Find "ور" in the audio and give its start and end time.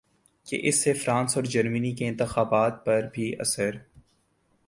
1.39-1.45